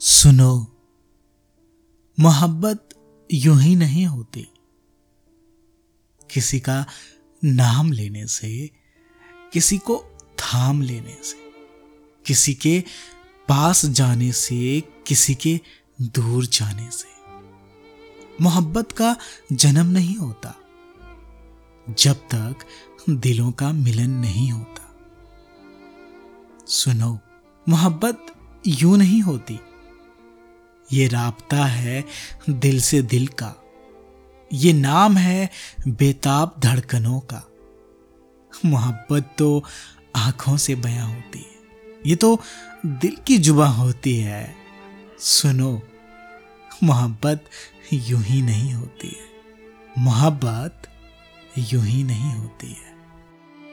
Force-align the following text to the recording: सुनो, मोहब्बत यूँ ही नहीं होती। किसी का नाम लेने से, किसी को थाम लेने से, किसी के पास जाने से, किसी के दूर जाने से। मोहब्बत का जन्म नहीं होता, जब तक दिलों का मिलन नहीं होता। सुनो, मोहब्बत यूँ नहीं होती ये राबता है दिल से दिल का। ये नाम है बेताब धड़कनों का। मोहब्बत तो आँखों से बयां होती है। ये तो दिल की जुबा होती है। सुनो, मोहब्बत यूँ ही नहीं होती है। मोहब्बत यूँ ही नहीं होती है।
सुनो, 0.00 0.66
मोहब्बत 2.20 2.88
यूँ 3.32 3.60
ही 3.60 3.76
नहीं 3.76 4.06
होती। 4.06 4.46
किसी 6.30 6.60
का 6.60 6.86
नाम 7.44 7.92
लेने 7.92 8.26
से, 8.26 8.70
किसी 9.52 9.78
को 9.78 9.96
थाम 10.38 10.82
लेने 10.82 11.16
से, 11.22 11.36
किसी 12.26 12.54
के 12.54 12.84
पास 13.48 13.86
जाने 13.86 14.32
से, 14.32 14.80
किसी 15.06 15.34
के 15.34 15.60
दूर 16.02 16.46
जाने 16.46 16.90
से। 16.90 17.08
मोहब्बत 18.40 18.92
का 18.92 19.16
जन्म 19.52 19.86
नहीं 19.86 20.16
होता, 20.16 20.54
जब 21.90 22.16
तक 22.34 22.66
दिलों 23.10 23.52
का 23.52 23.72
मिलन 23.72 24.10
नहीं 24.10 24.50
होता। 24.52 24.96
सुनो, 26.66 27.18
मोहब्बत 27.68 28.26
यूँ 28.66 28.98
नहीं 28.98 29.22
होती 29.22 29.58
ये 30.92 31.08
राबता 31.08 31.64
है 31.64 32.04
दिल 32.50 32.80
से 32.80 33.02
दिल 33.02 33.26
का। 33.26 33.54
ये 34.52 34.72
नाम 34.72 35.16
है 35.16 35.50
बेताब 35.88 36.54
धड़कनों 36.58 37.20
का। 37.20 37.48
मोहब्बत 38.64 39.34
तो 39.38 39.64
आँखों 40.16 40.56
से 40.56 40.74
बयां 40.74 41.14
होती 41.14 41.38
है। 41.38 41.56
ये 42.06 42.16
तो 42.16 42.40
दिल 42.86 43.16
की 43.26 43.38
जुबा 43.38 43.66
होती 43.66 44.16
है। 44.16 44.54
सुनो, 45.20 45.82
मोहब्बत 46.82 47.44
यूँ 47.92 48.22
ही 48.22 48.42
नहीं 48.42 48.74
होती 48.74 49.08
है। 49.08 49.26
मोहब्बत 49.98 50.82
यूँ 51.58 51.84
ही 51.84 52.04
नहीं 52.04 52.32
होती 52.32 52.66
है। 52.66 52.95